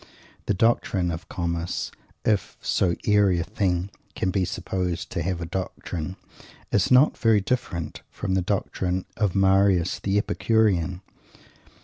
[0.47, 1.91] The doctrine of Comus
[2.25, 6.15] if so airy a thing can be supposed to have a doctrine
[6.71, 11.01] is not very different from the doctrine of Marius the Epicurean.